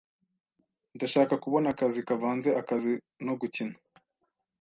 [0.95, 2.91] Ndashaka kubona akazi kavanze akazi
[3.25, 3.75] no gukina.